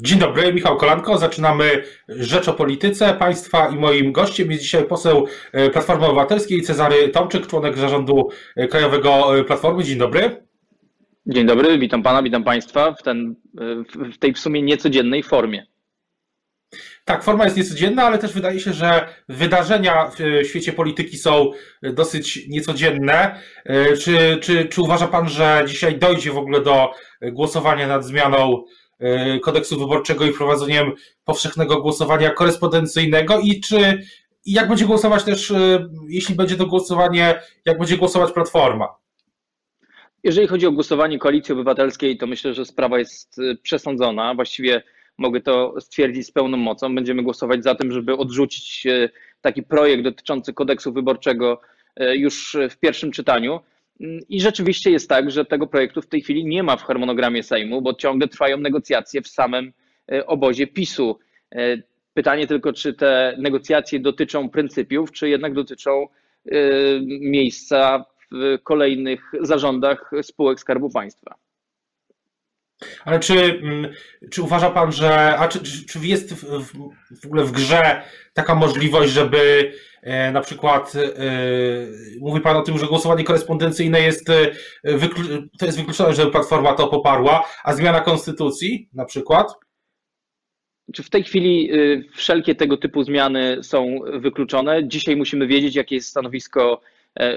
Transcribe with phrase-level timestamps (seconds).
[0.00, 1.18] Dzień dobry, Michał Kolanko.
[1.18, 7.08] Zaczynamy Rzecz o Polityce Państwa i moim gościem jest dzisiaj poseł e, Platformy Obywatelskiej Cezary
[7.08, 9.84] Tomczyk, członek zarządu e, Krajowego e, Platformy.
[9.84, 10.42] Dzień dobry.
[11.26, 13.34] Dzień dobry, witam Pana, witam Państwa w, ten,
[14.12, 15.66] w tej w sumie niecodziennej formie.
[17.04, 21.50] Tak, forma jest niecodzienna, ale też wydaje się, że wydarzenia w świecie polityki są
[21.82, 23.40] dosyć niecodzienne.
[24.00, 26.90] Czy, czy, czy uważa Pan, że dzisiaj dojdzie w ogóle do
[27.32, 28.64] głosowania nad zmianą
[29.42, 30.92] kodeksu wyborczego i wprowadzeniem
[31.24, 33.98] powszechnego głosowania korespondencyjnego i czy
[34.48, 38.88] i jak będzie głosować też, e, jeśli będzie to głosowanie, jak będzie głosować Platforma?
[40.24, 44.34] Jeżeli chodzi o głosowanie Koalicji Obywatelskiej, to myślę, że sprawa jest e, przesądzona.
[44.34, 44.82] Właściwie
[45.18, 46.94] mogę to stwierdzić z pełną mocą.
[46.94, 48.86] Będziemy głosować za tym, żeby odrzucić
[49.40, 51.60] taki projekt dotyczący kodeksu wyborczego
[52.14, 53.60] już w pierwszym czytaniu.
[54.28, 57.82] I rzeczywiście jest tak, że tego projektu w tej chwili nie ma w harmonogramie Sejmu,
[57.82, 59.72] bo ciągle trwają negocjacje w samym
[60.12, 61.18] e, obozie PiSu.
[61.54, 61.82] E,
[62.14, 66.50] pytanie tylko, czy te negocjacje dotyczą pryncypiów, czy jednak dotyczą e,
[67.04, 71.34] miejsca w kolejnych zarządach spółek Skarbu Państwa.
[73.04, 73.92] Ale czy, mm,
[74.30, 75.38] czy uważa Pan, że.
[75.38, 76.72] A czy, czy jest w,
[77.22, 81.00] w ogóle w grze taka możliwość, żeby e, na przykład e,
[82.20, 84.50] mówi Pan o tym, że głosowanie korespondencyjne jest, e,
[85.58, 89.54] to jest wykluczone, żeby Platforma to poparła, a zmiana konstytucji na przykład?
[90.94, 91.70] Czy w tej chwili
[92.14, 94.88] wszelkie tego typu zmiany są wykluczone?
[94.88, 96.80] Dzisiaj musimy wiedzieć, jakie jest stanowisko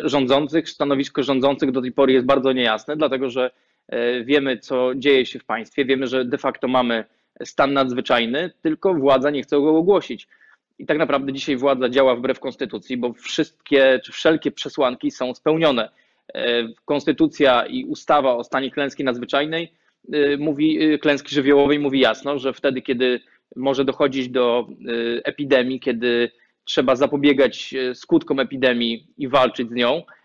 [0.03, 0.69] rządzących.
[0.69, 3.51] Stanowisko rządzących do tej pory jest bardzo niejasne, dlatego że
[4.23, 7.05] wiemy, co dzieje się w państwie, wiemy, że de facto mamy
[7.43, 10.27] stan nadzwyczajny, tylko władza nie chce go ogłosić.
[10.79, 15.89] I tak naprawdę dzisiaj władza działa wbrew konstytucji, bo wszystkie czy wszelkie przesłanki są spełnione.
[16.33, 19.73] E, konstytucja i ustawa o stanie klęski nadzwyczajnej
[20.13, 23.19] e, mówi, klęski żywiołowej mówi jasno, że wtedy, kiedy
[23.55, 24.67] może dochodzić do
[25.23, 26.31] epidemii, kiedy
[26.63, 30.20] trzeba zapobiegać skutkom epidemii i walczyć z nią, E,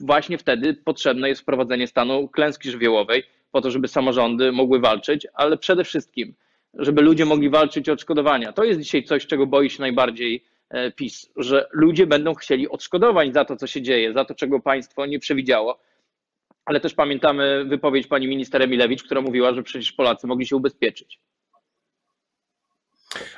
[0.00, 5.56] właśnie wtedy potrzebne jest wprowadzenie stanu klęski żywiołowej, po to, żeby samorządy mogły walczyć, ale
[5.56, 6.34] przede wszystkim,
[6.74, 8.52] żeby ludzie mogli walczyć o odszkodowania.
[8.52, 13.32] To jest dzisiaj coś, czego boi się najbardziej e, PiS, że ludzie będą chcieli odszkodowań
[13.32, 15.78] za to, co się dzieje, za to, czego państwo nie przewidziało.
[16.64, 21.20] Ale też pamiętamy wypowiedź pani minister Emilewicz, która mówiła, że przecież Polacy mogli się ubezpieczyć.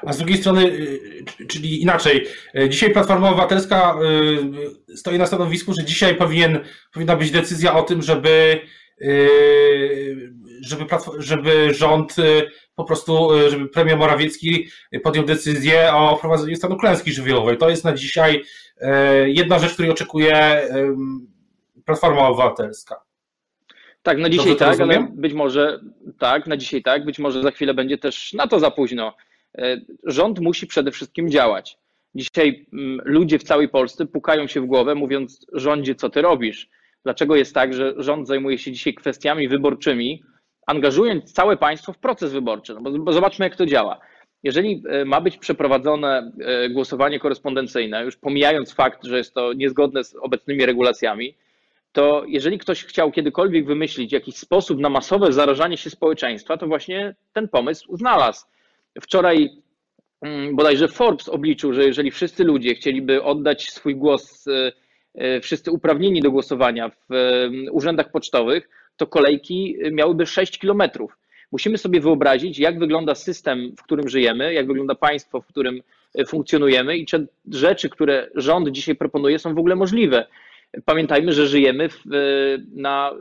[0.07, 2.27] A z drugiej strony, y, czyli inaczej,
[2.59, 3.97] y, dzisiaj Platforma Obywatelska
[4.91, 6.61] y, stoi na stanowisku, że dzisiaj powinien,
[6.93, 8.61] powinna być decyzja o tym, żeby,
[10.61, 10.85] żeby,
[11.19, 12.17] żeby rząd
[12.75, 14.69] po prostu, żeby premier Morawiecki
[15.03, 17.59] podjął decyzję o wprowadzeniu stanu klęski żywiołowej.
[17.59, 18.45] To jest na dzisiaj
[19.27, 20.63] jedna rzecz, której oczekuje
[21.85, 22.97] Platforma Obywatelska.
[24.03, 25.81] Tak, na dzisiaj tak, ale być może
[26.19, 29.15] tak, na dzisiaj tak, być może za chwilę będzie też na to za późno.
[29.59, 31.79] E, rząd musi przede wszystkim działać.
[32.15, 36.69] Dzisiaj mm, ludzie w całej Polsce pukają się w głowę, mówiąc: Rządzie, co ty robisz?
[37.05, 40.23] Dlaczego jest tak, że rząd zajmuje się dzisiaj kwestiami wyborczymi,
[40.67, 42.75] angażując całe państwo w proces wyborczy?
[42.75, 44.01] No bo, zobaczmy, jak to działa.
[44.43, 50.05] Jeżeli e, ma być przeprowadzone e, głosowanie korespondencyjne, już pomijając fakt, że jest to niezgodne
[50.05, 51.35] z obecnymi regulacjami,
[51.93, 57.15] to jeżeli ktoś chciał kiedykolwiek wymyślić jakiś sposób na masowe zarażanie się społeczeństwa, to właśnie
[57.33, 58.47] ten pomysł znalazł.
[59.01, 59.51] Wczoraj
[60.23, 64.73] mm, bodajże Forbes obliczył, że jeżeli wszyscy ludzie chcieliby oddać swój głos, e,
[65.15, 71.17] e, wszyscy uprawnieni do głosowania w e, urzędach pocztowych, to kolejki miałyby 6 kilometrów.
[71.53, 75.81] Musimy sobie wyobrazić, jak wygląda system, w którym żyjemy, jak wygląda państwo, w którym
[76.27, 80.27] funkcjonujemy i czy rzeczy, które rząd dzisiaj proponuje, są w ogóle możliwe.
[80.85, 82.01] Pamiętajmy, że żyjemy w,
[82.75, 83.13] na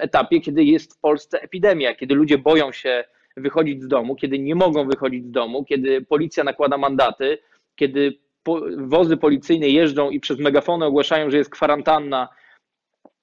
[0.00, 3.04] etapie, kiedy jest w Polsce epidemia, kiedy ludzie boją się
[3.38, 7.38] wychodzić z domu, kiedy nie mogą wychodzić z domu, kiedy policja nakłada mandaty,
[7.76, 8.18] kiedy
[8.76, 12.28] wozy policyjne jeżdżą i przez megafony ogłaszają, że jest kwarantanna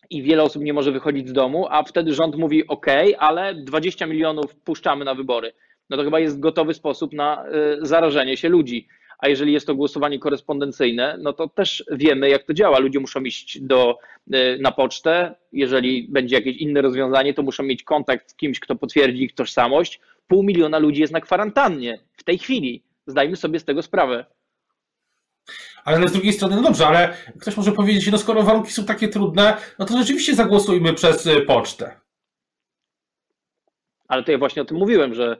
[0.09, 2.85] i wiele osób nie może wychodzić z domu, a wtedy rząd mówi: OK,
[3.17, 5.53] ale 20 milionów puszczamy na wybory.
[5.89, 8.87] No to chyba jest gotowy sposób na y, zarażenie się ludzi.
[9.19, 12.79] A jeżeli jest to głosowanie korespondencyjne, no to też wiemy, jak to działa.
[12.79, 13.97] Ludzie muszą iść do,
[14.33, 15.35] y, na pocztę.
[15.51, 19.99] Jeżeli będzie jakieś inne rozwiązanie, to muszą mieć kontakt z kimś, kto potwierdzi ich tożsamość.
[20.27, 22.83] Pół miliona ludzi jest na kwarantannie w tej chwili.
[23.07, 24.25] Zdajmy sobie z tego sprawę.
[25.85, 29.07] Ale z drugiej strony, no dobrze, ale ktoś może powiedzieć, no skoro warunki są takie
[29.07, 31.99] trudne, no to rzeczywiście zagłosujmy przez y, pocztę.
[34.07, 35.37] Ale to ja właśnie o tym mówiłem, że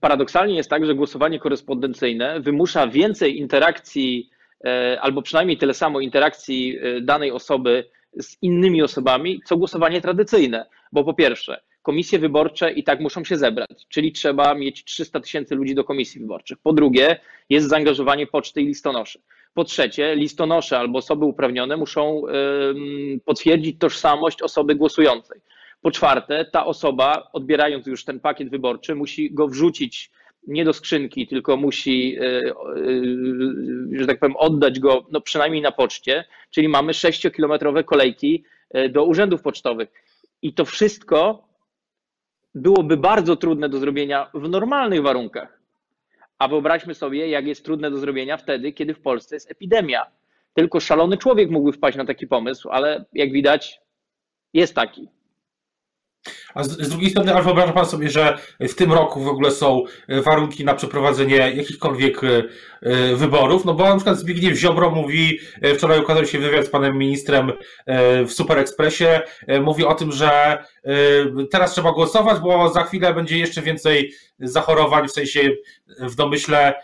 [0.00, 4.30] paradoksalnie jest tak, że głosowanie korespondencyjne wymusza więcej interakcji,
[4.64, 10.66] e, albo przynajmniej tyle samo interakcji e, danej osoby z innymi osobami, co głosowanie tradycyjne.
[10.92, 15.54] Bo po pierwsze, komisje wyborcze i tak muszą się zebrać, czyli trzeba mieć 300 tysięcy
[15.54, 16.58] ludzi do komisji wyborczych.
[16.62, 17.20] Po drugie,
[17.50, 19.20] jest zaangażowanie poczty i listonoszy.
[19.54, 22.22] Po trzecie, listonosze albo osoby uprawnione muszą
[23.24, 25.40] potwierdzić tożsamość osoby głosującej.
[25.84, 30.10] Po czwarte, ta osoba, odbierając już ten pakiet wyborczy, musi go wrzucić
[30.46, 32.52] nie do skrzynki, tylko musi, e, e,
[33.92, 39.04] że tak powiem, oddać go no przynajmniej na poczcie, czyli mamy 6-kilometrowe kolejki e, do
[39.04, 39.88] urzędów pocztowych.
[40.42, 41.48] I to wszystko
[42.54, 45.60] byłoby bardzo trudne do zrobienia w normalnych warunkach.
[46.38, 50.06] A wyobraźmy sobie, jak jest trudne do zrobienia wtedy, kiedy w Polsce jest epidemia.
[50.54, 53.80] Tylko szalony człowiek mógłby wpaść na taki pomysł, ale jak widać,
[54.52, 55.08] jest taki.
[56.54, 59.50] A z, z, drugiej strony, ale wyobraża Pan sobie, że w tym roku w ogóle
[59.50, 62.42] są e, warunki na przeprowadzenie jakichkolwiek e,
[62.82, 63.64] e, wyborów?
[63.64, 65.38] No bo na przykład Zbigniew Ziobro mówi,
[65.74, 67.52] wczoraj ukazał się wywiad z Panem Ministrem
[68.26, 69.04] w Super Expressie,
[69.60, 70.58] mówi o tym, że
[71.50, 75.50] teraz trzeba głosować, bo za chwilę będzie jeszcze więcej zachorowań, w sensie
[75.98, 76.74] w domyśle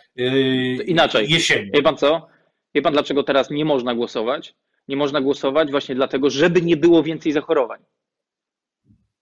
[0.87, 1.31] Inaczej.
[1.31, 1.71] jesieni.
[1.75, 2.27] Wie Pan co?
[2.75, 4.55] Wie Pan dlaczego teraz nie można głosować?
[4.89, 7.81] Nie można głosować właśnie dlatego, żeby nie było więcej zachorowań.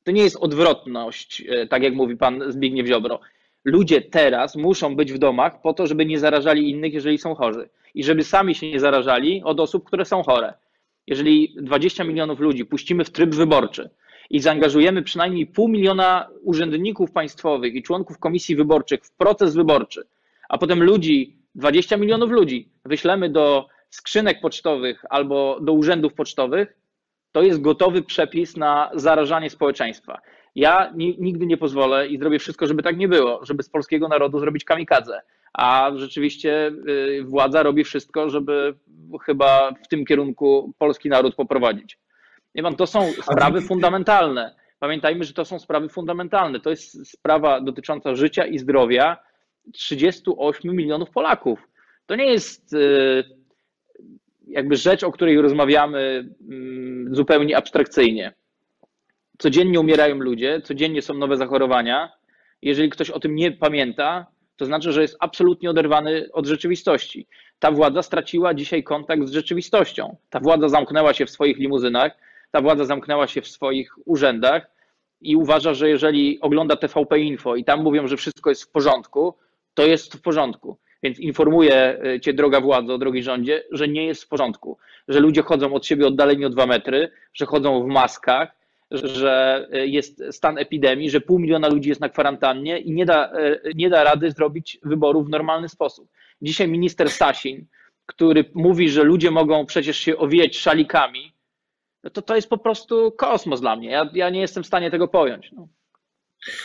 [0.08, 3.20] To nie jest odwrotność, e, tak jak mówi pan Zbigniew Ziobro.
[3.64, 7.68] Ludzie teraz muszą być w domach po to, żeby nie zarażali innych, jeżeli są chorzy.
[7.94, 10.54] I żeby sami się nie zarażali od osób, które są chore.
[11.06, 13.90] Jeżeli 20 milionów ludzi puścimy w tryb wyborczy
[14.30, 20.02] i zaangażujemy przynajmniej pół miliona urzędników państwowych i członków komisji wyborczych w proces wyborczy,
[20.48, 26.76] a potem ludzi, 20 milionów ludzi, wyślemy do skrzynek pocztowych albo do urzędów pocztowych,
[27.32, 30.20] to jest gotowy przepis na zarażanie społeczeństwa.
[30.54, 34.38] Ja nigdy nie pozwolę i zrobię wszystko, żeby tak nie było, żeby z polskiego narodu
[34.38, 35.20] zrobić kamikadze.
[35.52, 38.74] A rzeczywiście y, władza robi wszystko, żeby
[39.22, 41.98] chyba w tym kierunku polski naród poprowadzić.
[42.54, 44.54] Nie pan, to są sprawy fundamentalne.
[44.78, 46.60] Pamiętajmy, że to są sprawy fundamentalne.
[46.60, 49.16] To jest sprawa dotycząca życia i zdrowia
[49.72, 51.68] 38 milionów Polaków.
[52.06, 53.24] To nie jest y,
[54.48, 58.32] jakby rzecz, o której rozmawiamy mm, zupełnie abstrakcyjnie.
[59.38, 62.12] Codziennie umierają ludzie, codziennie są nowe zachorowania.
[62.62, 67.26] Jeżeli ktoś o tym nie pamięta, to znaczy, że jest absolutnie oderwany od rzeczywistości.
[67.58, 70.16] Ta władza straciła dzisiaj kontakt z rzeczywistością.
[70.30, 72.12] Ta władza zamknęła się w swoich limuzynach,
[72.50, 74.70] ta władza zamknęła się w swoich urzędach
[75.20, 79.34] i uważa, że jeżeli ogląda TVP Info i tam mówią, że wszystko jest w porządku,
[79.74, 80.78] to jest w porządku.
[81.02, 84.78] Więc informuję e, Cię, droga władzo, drogi rządzie, że nie jest w porządku,
[85.08, 88.58] że ludzie chodzą od siebie oddaleni o dwa metry, że chodzą w maskach,
[88.90, 93.32] że e, jest stan epidemii, że pół miliona ludzi jest na kwarantannie i nie da,
[93.32, 96.08] e, nie da rady zrobić wyborów w normalny sposób.
[96.42, 97.66] Dzisiaj minister Sasin,
[98.06, 101.32] który mówi, że ludzie mogą przecież się owijać szalikami,
[102.04, 103.90] no to to jest po prostu kosmos dla mnie.
[103.90, 105.52] Ja, ja nie jestem w stanie tego pojąć.
[105.52, 105.68] No.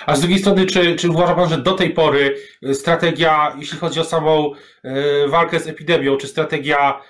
[0.05, 2.35] A z drugiej strony, czy, czy uważa Pan, że do tej pory
[2.65, 7.01] y, strategia, jeśli chodzi o samą y, walkę z epidemią, czy strategia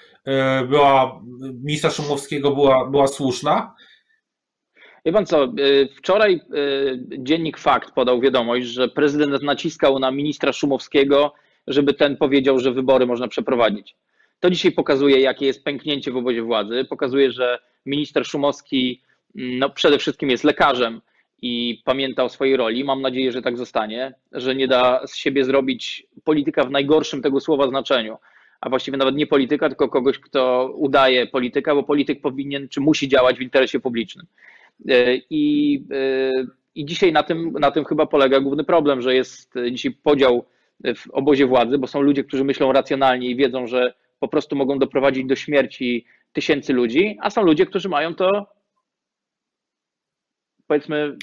[0.61, 1.21] y, była
[1.63, 3.75] ministra Szumowskiego była, była słuszna?
[5.05, 5.53] Wie pan co,
[5.97, 6.41] wczoraj
[7.17, 11.33] dziennik Fakt podał wiadomość, że prezydent naciskał na ministra Szumowskiego,
[11.67, 13.95] żeby ten powiedział, że wybory można przeprowadzić.
[14.39, 16.85] To dzisiaj pokazuje, jakie jest pęknięcie w obozie władzy.
[16.89, 19.01] Pokazuje, że minister Szumowski
[19.35, 21.01] mm, no, przede wszystkim jest lekarzem,
[21.45, 22.83] i pamięta o swojej roli.
[22.83, 27.39] Mam nadzieję, że tak zostanie, że nie da z siebie zrobić polityka w najgorszym tego
[27.39, 28.17] słowa znaczeniu,
[28.61, 33.07] a właściwie nawet nie polityka, tylko kogoś, kto udaje polityka, bo polityk powinien czy musi
[33.07, 34.25] działać w interesie publicznym.
[34.89, 36.31] E, I, e,
[36.75, 40.45] i dzisiaj na tym, na tym chyba polega główny problem, że jest dzisiaj podział
[40.95, 44.79] w obozie władzy, bo są ludzie, którzy myślą racjonalnie i wiedzą, że po prostu mogą
[44.79, 48.52] doprowadzić do śmierci tysięcy ludzi, a są ludzie, którzy mają to
[50.73, 51.17] powiedzmy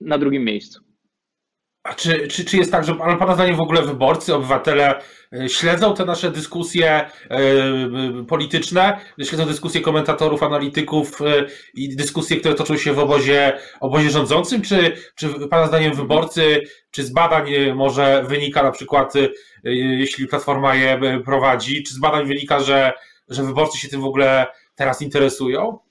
[0.00, 0.80] na drugim miejscu.
[1.82, 5.00] A czy, czy, czy jest tak, że ale Pana zdaniem w ogóle wyborcy, obywatele
[5.32, 7.10] e, śledzą te nasze dyskusje
[8.20, 14.10] y, polityczne, śledzą dyskusje komentatorów, analityków y, i dyskusje, które toczą się w obozie, obozie
[14.10, 14.62] rządzącym?
[14.62, 19.12] Czy, czy Pana zdaniem wyborcy, czy z badań może wynika na przykład,
[19.64, 22.92] jeśli Platforma je prowadzi, czy z badań wynika, że,
[23.28, 25.89] że wyborcy się tym w ogóle teraz interesują?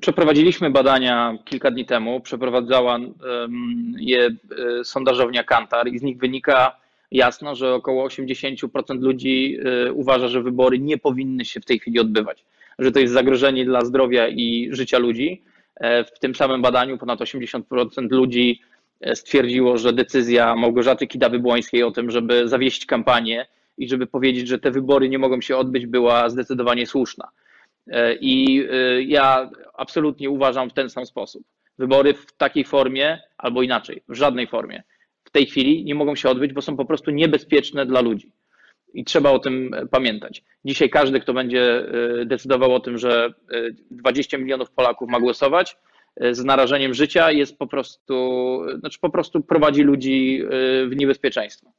[0.00, 2.98] Przeprowadziliśmy badania kilka dni temu, przeprowadzała
[3.98, 6.76] je e, sondażownia Kantar i z nich wynika
[7.10, 11.98] jasno, że około 80% ludzi e, uważa, że wybory nie powinny się w tej chwili
[11.98, 12.44] odbywać,
[12.78, 15.42] że to jest zagrożenie dla zdrowia i życia ludzi.
[15.76, 17.62] E, w tym samym badaniu ponad 80%
[18.10, 18.60] ludzi
[19.14, 23.46] stwierdziło, że decyzja Małgorzaty Kidawy-Błońskiej o tym, żeby zawieść kampanię
[23.78, 27.28] i żeby powiedzieć, że te wybory nie mogą się odbyć, była zdecydowanie słuszna.
[27.90, 31.42] E, I e, ja absolutnie uważam w ten sam sposób.
[31.78, 34.82] Wybory w takiej formie, albo inaczej, w żadnej formie,
[35.24, 38.32] w tej chwili nie mogą się odbyć, bo są po prostu niebezpieczne dla ludzi.
[38.94, 40.44] I trzeba o tym pamiętać.
[40.64, 41.84] Dzisiaj każdy, kto będzie
[42.20, 43.34] y, decydował o tym, że
[43.90, 45.76] 20 y, milionów Polaków ma głosować
[46.30, 48.14] z narażeniem życia, jest po prostu,
[48.78, 50.42] znaczy po prostu prowadzi ludzi
[50.88, 51.72] w niebezpieczeństwo.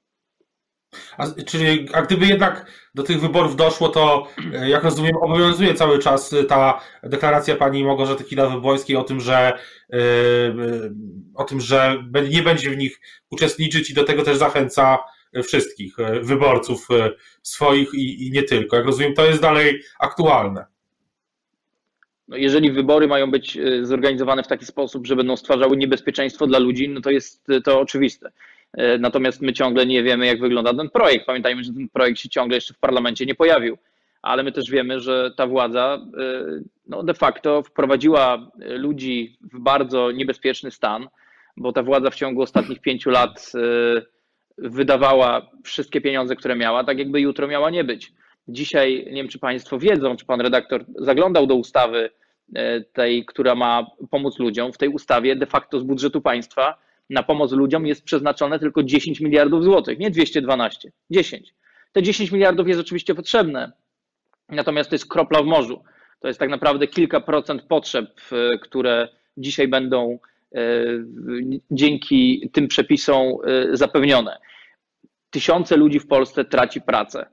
[1.18, 2.66] A, czyli, a gdyby jednak
[2.96, 4.28] do tych wyborów doszło, to
[4.68, 9.60] jak rozumiem, obowiązuje cały czas ta deklaracja pani Małgorzaty Kidawy-Błońskiej o tym, że
[11.36, 14.98] o tym, że nie będzie w nich uczestniczyć i do tego też zachęca
[15.44, 17.12] wszystkich e, wyborców e,
[17.44, 18.76] swoich i, i nie tylko.
[18.76, 20.66] Jak rozumiem, to jest dalej aktualne.
[22.28, 26.60] No jeżeli wybory mają być e, zorganizowane w taki sposób, że będą stwarzały niebezpieczeństwo dla
[26.60, 28.32] ludzi, no to jest to oczywiste.
[29.00, 31.26] Natomiast my ciągle nie wiemy, jak wygląda ten projekt.
[31.26, 33.78] Pamiętajmy, że ten projekt się ciągle jeszcze w parlamencie nie pojawił,
[34.22, 36.00] ale my też wiemy, że ta władza
[36.88, 41.08] no de facto wprowadziła ludzi w bardzo niebezpieczny stan,
[41.58, 43.52] bo ta władza w ciągu ostatnich pięciu lat
[44.62, 48.14] wydawała wszystkie pieniądze, które miała, tak jakby jutro miała nie być.
[48.48, 52.10] Dzisiaj, nie wiem czy Państwo wiedzą, czy Pan redaktor zaglądał do ustawy
[52.56, 54.74] e, tej, która ma pomóc ludziom.
[54.74, 56.78] W tej ustawie de facto z budżetu państwa
[57.10, 61.54] na pomoc ludziom jest przeznaczone tylko 10 miliardów złotych, nie 212, 10.
[61.92, 63.72] Te 10 miliardów jest oczywiście potrzebne,
[64.50, 65.84] natomiast to jest kropla w morzu.
[66.20, 70.20] To jest tak naprawdę kilka procent potrzeb, e, które dzisiaj będą
[70.56, 70.60] e,
[71.72, 73.34] dzięki tym przepisom
[73.74, 74.38] zapewnione.
[75.30, 77.26] Tysiące ludzi w Polsce traci pracę.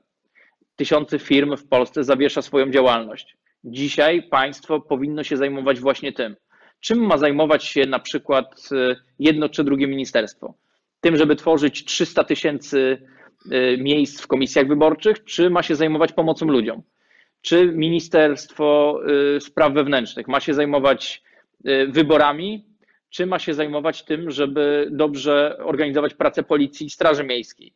[0.75, 3.37] Tysiące firm w Polsce zawiesza swoją działalność.
[3.63, 6.35] Dzisiaj państwo powinno się zajmować właśnie tym.
[6.79, 10.53] Czym ma zajmować się na przykład e, jedno czy drugie ministerstwo?
[11.01, 13.07] Tym, żeby tworzyć 300 tysięcy
[13.51, 16.81] e, miejsc w komisjach wyborczych, czy ma się zajmować pomocą ludziom?
[17.41, 18.99] Czy Ministerstwo
[19.35, 21.27] e, Spraw Wewnętrznych ma się zajmować
[21.87, 22.65] wyborami,
[23.09, 27.73] czy ma się zajmować tym, żeby dobrze organizować pracę policji i Straży Miejskiej?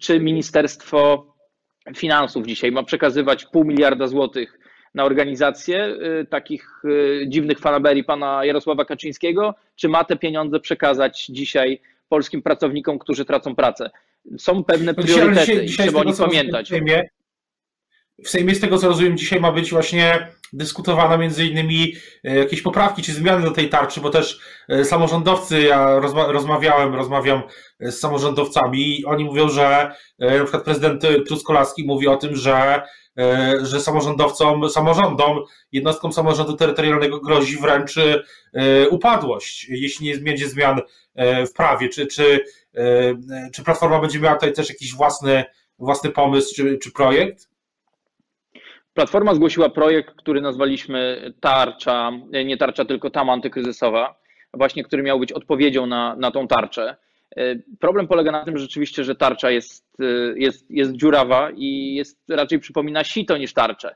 [0.00, 1.26] czy Ministerstwo
[1.96, 4.58] Finansów dzisiaj ma przekazywać pół miliarda złotych
[4.94, 5.86] na organizację
[6.20, 12.42] y, takich y, dziwnych fanaberii pana Jarosława Kaczyńskiego, czy ma te pieniądze przekazać dzisiaj polskim
[12.42, 13.90] pracownikom, którzy tracą pracę?
[14.38, 16.70] Są pewne priorytety dzisiaj, dzisiaj i trzeba o nich pamiętać.
[18.24, 22.62] W Sejmie, z tego co rozumiem, dzisiaj ma być właśnie dyskutowana między innymi e, jakieś
[22.62, 27.42] poprawki czy zmiany do tej tarczy, bo też e, samorządowcy, ja rozma rozmawiałem, rozmawiam
[27.80, 32.82] e, z samorządowcami i oni mówią, że na przykład prezydent Truskolaski mówi o tym, że
[33.62, 35.38] że samorządowcom, samorządom,
[35.72, 37.94] jednostkom samorządu terytorialnego grozi wręcz
[38.90, 40.80] upadłość, jeśli nie będzie zmian
[41.16, 41.88] w prawie.
[41.88, 42.40] Czy, czy,
[43.54, 45.44] czy Platforma będzie miała tutaj też jakiś własny,
[45.78, 47.51] własny pomysł czy, czy projekt?
[48.94, 52.10] Platforma zgłosiła projekt, który nazwaliśmy tarcza,
[52.44, 54.14] nie tarcza, tylko tam antykryzysowa,
[54.54, 56.96] właśnie który miał być odpowiedzią na, na tą tarczę.
[57.80, 59.98] Problem polega na tym że rzeczywiście, że tarcza jest,
[60.36, 63.94] jest, jest dziurawa i jest raczej przypomina sito niż tarczę.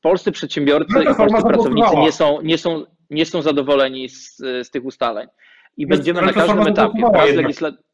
[0.00, 4.70] Polscy przedsiębiorcy no, i polscy pracownicy nie są, nie, są, nie są zadowoleni z, z
[4.70, 5.28] tych ustaleń.
[5.76, 7.84] I będziemy na każdym etapie prac legislacyjnych.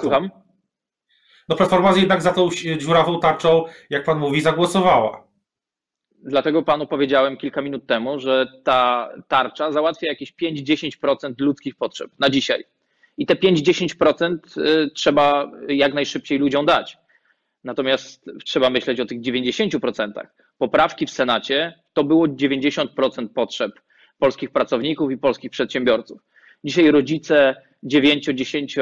[0.00, 0.30] Słucham?
[1.48, 2.48] No Platforma jednak za tą
[2.78, 5.26] dziurawą tarczą, jak pan mówi, zagłosowała.
[6.22, 12.30] Dlatego panu powiedziałem kilka minut temu, że ta tarcza załatwia jakieś 5-10% ludzkich potrzeb na
[12.30, 12.64] dzisiaj.
[13.18, 16.98] I te 5-10% y, trzeba jak najszybciej ludziom dać.
[17.64, 20.12] Natomiast trzeba myśleć o tych 90%.
[20.58, 23.72] Poprawki w Senacie to było 90% potrzeb
[24.18, 26.20] polskich pracowników i polskich przedsiębiorców.
[26.64, 28.76] Dzisiaj rodzice 9, 10,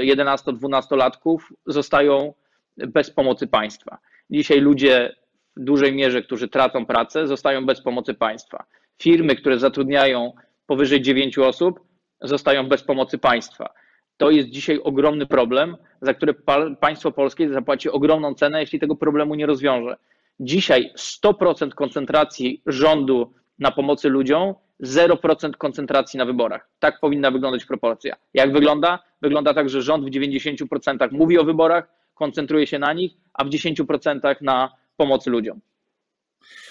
[0.00, 2.34] 11, 12 latków zostają
[2.76, 3.98] bez pomocy państwa.
[4.30, 5.16] Dzisiaj ludzie
[5.56, 8.64] w dużej mierze, którzy tracą pracę, zostają bez pomocy państwa.
[9.02, 10.32] Firmy, które zatrudniają
[10.66, 11.80] powyżej 9 osób,
[12.20, 13.74] zostają bez pomocy państwa.
[14.16, 16.34] To jest dzisiaj ogromny problem, za który
[16.80, 19.96] państwo polskie zapłaci ogromną cenę, jeśli tego problemu nie rozwiąże.
[20.40, 26.68] Dzisiaj 100% koncentracji rządu na pomocy ludziom 0% koncentracji na wyborach.
[26.78, 28.16] Tak powinna wyglądać proporcja.
[28.34, 28.98] Jak wygląda?
[29.22, 33.48] Wygląda tak, że rząd w 90% mówi o wyborach, koncentruje się na nich, a w
[33.48, 35.60] 10% na pomocy ludziom.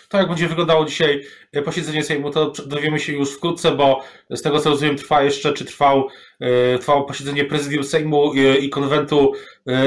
[0.10, 1.22] To jak będzie wyglądało dzisiaj
[1.54, 5.54] e, posiedzenie Sejmu, to dowiemy się już wkrótce, bo z tego co rozumiem trwa jeszcze,
[5.54, 6.08] czy trwał,
[6.40, 9.32] e, trwało posiedzenie prezydium Sejmu e, i konwentu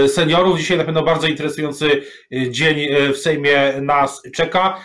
[0.06, 0.58] seniorów.
[0.58, 2.02] Dzisiaj na pewno bardzo interesujący
[2.50, 4.80] dzień w Sejmie nas czeka.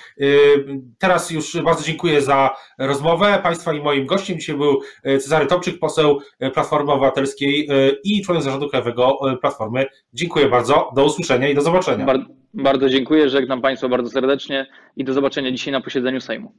[1.00, 4.40] Teraz już bardzo dziękuję za rozmowę Państwa i moim gościem.
[4.40, 6.20] Dzisiaj był Cezary Tomczyk, poseł
[6.54, 7.70] Platformy Obywatelskiej
[8.04, 9.86] i członek zarządu krajowego Platformy.
[10.14, 12.06] Dziękuję bardzo, do usłyszenia i do zobaczenia.
[12.54, 16.54] Bardzo dziękuję, żegnam Państwa bardzo serdecznie i do zobaczenia dzisiaj na posiedzeniu Sejmu.